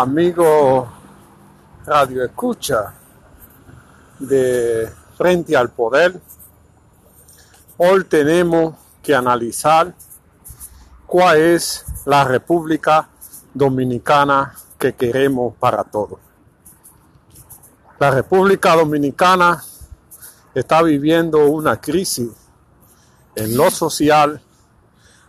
[0.00, 0.88] amigo
[1.84, 2.94] radio escucha
[4.18, 6.18] de frente al poder,
[7.76, 9.94] hoy tenemos que analizar
[11.06, 13.10] cuál es la República
[13.52, 16.18] Dominicana que queremos para todos.
[17.98, 19.62] La República Dominicana
[20.54, 22.30] está viviendo una crisis
[23.34, 24.40] en lo social,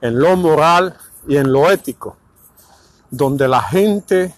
[0.00, 0.98] en lo moral
[1.28, 2.16] y en lo ético,
[3.12, 4.34] donde la gente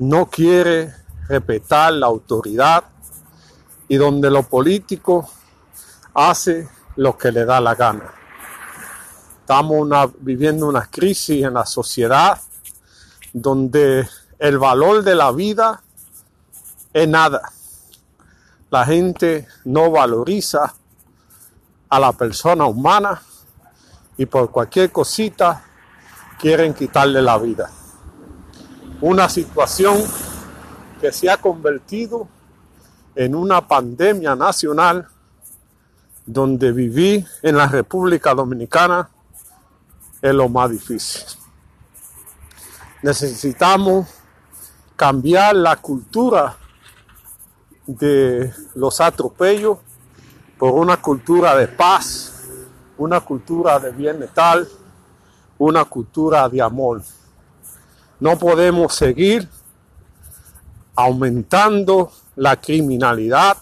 [0.00, 0.94] no quiere
[1.28, 2.84] respetar la autoridad
[3.86, 5.28] y donde lo político
[6.14, 8.10] hace lo que le da la gana.
[9.40, 9.88] Estamos
[10.20, 12.40] viviendo una crisis en la sociedad
[13.34, 15.82] donde el valor de la vida
[16.94, 17.52] es nada.
[18.70, 20.74] La gente no valoriza
[21.90, 23.20] a la persona humana
[24.16, 25.62] y por cualquier cosita
[26.38, 27.70] quieren quitarle la vida.
[29.00, 29.96] Una situación
[31.00, 32.28] que se ha convertido
[33.14, 35.08] en una pandemia nacional
[36.26, 39.08] donde viví en la República Dominicana
[40.20, 41.22] es lo más difícil.
[43.02, 44.06] Necesitamos
[44.96, 46.58] cambiar la cultura
[47.86, 49.78] de los atropellos
[50.58, 52.44] por una cultura de paz,
[52.98, 54.66] una cultura de bienestar,
[55.56, 57.00] una cultura de amor.
[58.20, 59.48] No podemos seguir
[60.94, 63.56] aumentando la criminalidad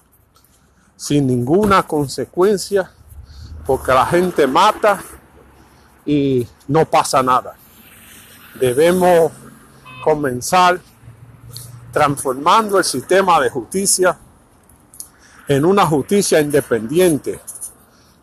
[0.97, 2.91] sin ninguna consecuencia
[3.65, 5.01] porque la gente mata
[6.05, 7.55] y no pasa nada.
[8.59, 9.31] Debemos
[10.03, 10.81] comenzar
[11.93, 14.19] transformando el sistema de justicia
[15.47, 17.41] en una justicia independiente,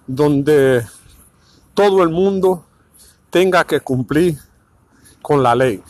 [0.05, 0.85] donde
[1.73, 2.65] todo el mundo
[3.29, 4.37] tenga que cumplir
[5.21, 5.83] con la ley,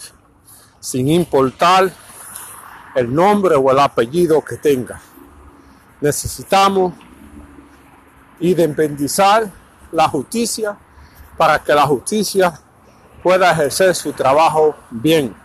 [0.86, 1.92] sin importar
[2.94, 5.02] el nombre o el apellido que tenga.
[6.00, 6.94] Necesitamos
[8.40, 9.52] independizar
[9.92, 10.78] la justicia
[11.38, 12.54] para que la justicia
[13.24, 15.36] pueda ejercer su trabajo bien.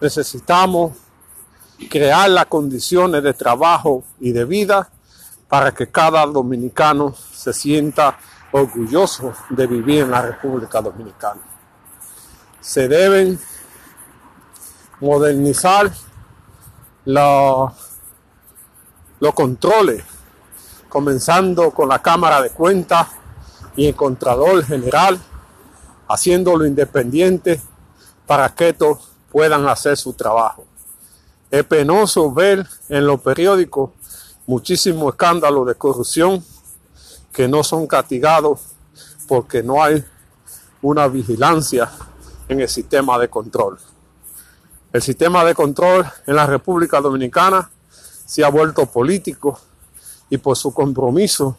[0.00, 0.92] Necesitamos
[1.90, 4.88] crear las condiciones de trabajo y de vida
[5.48, 8.18] para que cada dominicano se sienta
[8.52, 11.42] orgulloso de vivir en la República Dominicana.
[12.58, 13.38] Se deben
[15.00, 15.90] modernizar
[17.04, 17.72] los,
[19.34, 20.04] controles,
[20.88, 23.08] comenzando con la Cámara de Cuentas
[23.76, 25.18] y el Contralor General,
[26.08, 27.60] haciéndolo independiente
[28.26, 28.98] para que estos
[29.30, 30.66] puedan hacer su trabajo.
[31.50, 33.90] Es penoso ver en los periódicos
[34.46, 36.44] muchísimos escándalos de corrupción
[37.32, 38.60] que no son castigados
[39.28, 40.04] porque no hay
[40.82, 41.90] una vigilancia
[42.48, 43.78] en el sistema de control.
[44.92, 47.70] El sistema de control en la República Dominicana
[48.26, 49.58] se ha vuelto político
[50.28, 51.56] y por su compromiso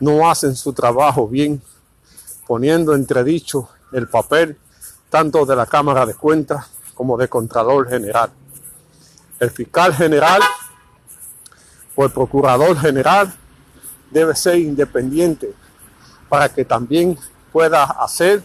[0.00, 1.62] no hacen su trabajo bien,
[2.46, 4.58] poniendo entredicho el papel
[5.10, 8.30] tanto de la Cámara de Cuentas como de Contralor General
[9.40, 10.40] el fiscal general
[11.94, 13.32] o el procurador general
[14.10, 15.52] debe ser independiente
[16.28, 17.18] para que también
[17.52, 18.42] pueda hacer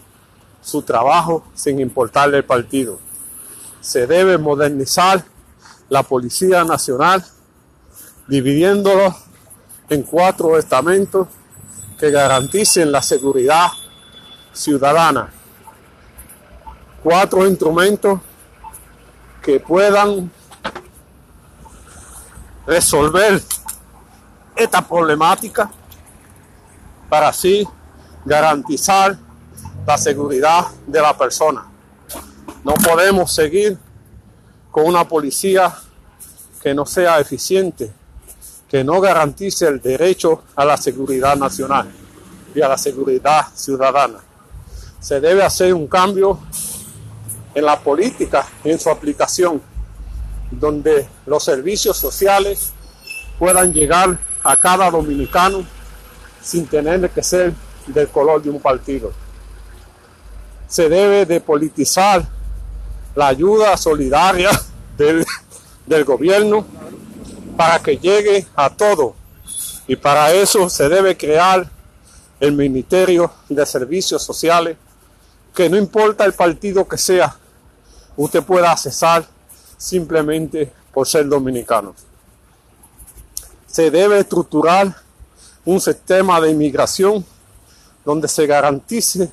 [0.62, 3.00] su trabajo sin importarle el partido.
[3.80, 5.24] Se debe modernizar
[5.88, 7.24] la Policía Nacional
[8.28, 9.14] dividiéndolo
[9.88, 11.26] en cuatro estamentos
[11.98, 13.68] que garanticen la seguridad
[14.52, 15.32] ciudadana.
[17.02, 18.20] Cuatro instrumentos
[19.42, 20.30] que puedan
[22.66, 23.42] resolver
[24.54, 25.70] esta problemática
[27.08, 27.66] para así
[28.24, 29.18] garantizar
[29.86, 31.69] la seguridad de la persona.
[32.62, 33.78] No podemos seguir
[34.70, 35.74] con una policía
[36.62, 37.90] que no sea eficiente,
[38.68, 41.90] que no garantice el derecho a la seguridad nacional
[42.54, 44.18] y a la seguridad ciudadana.
[45.00, 46.38] Se debe hacer un cambio
[47.54, 49.62] en la política en su aplicación
[50.50, 52.72] donde los servicios sociales
[53.38, 55.64] puedan llegar a cada dominicano
[56.42, 57.54] sin tener que ser
[57.86, 59.12] del color de un partido.
[60.68, 62.39] Se debe de politizar
[63.20, 64.50] la ayuda solidaria
[64.96, 66.64] del, gobierno
[67.54, 69.14] para que llegue a todo.
[69.86, 71.68] Y para eso se debe crear
[72.38, 74.78] el Ministerio de Servicios Sociales,
[75.54, 77.36] que no importa el partido que sea,
[78.16, 79.26] usted pueda accesar
[79.76, 81.94] simplemente por ser dominicano.
[83.66, 84.96] Se debe estructurar
[85.66, 87.22] un sistema de inmigración
[88.02, 89.30] donde se garantice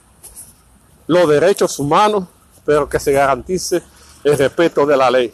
[1.07, 2.27] los derechos humanos,
[2.67, 3.81] pero que se garantice
[4.25, 5.33] el respeto de la ley.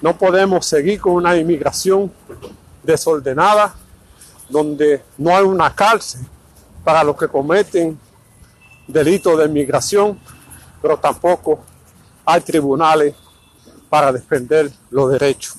[0.00, 2.12] No podemos seguir con una inmigración
[2.84, 3.74] desordenada
[4.48, 6.24] donde no hay una cárcel
[6.84, 7.98] para los que cometen
[8.86, 10.20] delitos de inmigración,
[10.80, 11.64] pero tampoco
[12.24, 13.16] hay tribunales
[13.90, 15.56] para defender los derechos.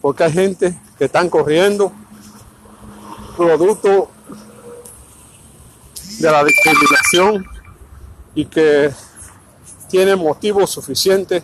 [0.00, 1.92] Porque hay gente que están corriendo
[3.36, 4.10] producto
[6.18, 7.46] de la discriminación
[8.34, 8.92] y que
[9.88, 11.42] tienen motivos suficientes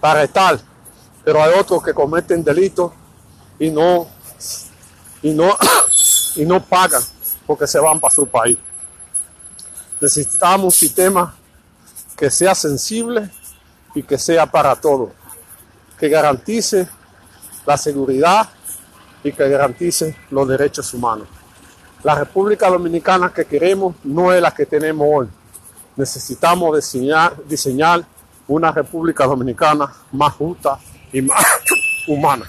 [0.00, 0.58] para estar,
[1.24, 2.92] pero hay otros que cometen delitos
[3.58, 4.08] y no
[5.22, 5.56] y no
[6.36, 7.02] y no pagan
[7.46, 8.58] porque se van para su país.
[10.00, 11.34] Necesitamos un sistema
[12.16, 13.30] que sea sensible
[13.94, 15.10] y que sea para todos,
[15.98, 16.88] que garantice
[17.66, 18.48] la seguridad
[19.24, 21.26] y que garantice los derechos humanos.
[22.02, 25.28] La República Dominicana que queremos no es la que tenemos hoy.
[25.98, 26.92] Necesitamos
[27.48, 28.06] diseñar,
[28.46, 30.78] una República Dominicana más justa
[31.12, 31.44] y más
[32.06, 32.48] humana.